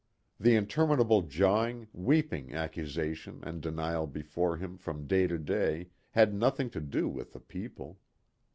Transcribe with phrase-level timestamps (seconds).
[0.39, 6.71] The interminable jawing, weeping, accusation and denial before him from day to day had nothing
[6.71, 7.99] to do with the people.